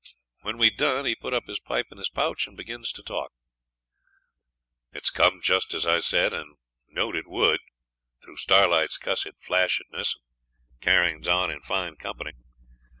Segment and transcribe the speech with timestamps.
[0.39, 3.31] When we'd done he put up his pipe in his pouch and begins to talk.
[4.93, 7.59] 'It's come just as I said, and knowed it would,
[8.23, 12.31] through Starlight's cussed flashness and carryin's on in fine company.